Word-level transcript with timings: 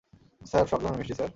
Sir, 0.45 0.67
সব 0.67 0.79
ধরনের 0.81 0.97
মিষ্টি, 0.97 1.13
স্যার। 1.13 1.29